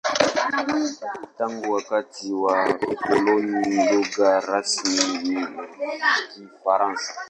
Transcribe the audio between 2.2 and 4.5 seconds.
wa ukoloni, lugha